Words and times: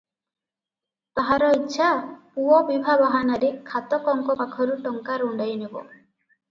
ତାହାର 1.19 1.49
ଇଚ୍ଛା, 1.57 1.91
ପୁଅ 2.39 2.63
ବିଭା 2.71 2.97
ବାହାନାରେ 3.05 3.53
ଖାତକଙ୍କ 3.71 4.39
ପାଖରୁ 4.43 4.81
ଟଙ୍କା 4.89 5.21
ରୁଣ୍ଡାଇ 5.27 5.57
ନେବ। 5.65 5.89